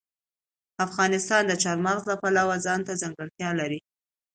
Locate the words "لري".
3.59-3.79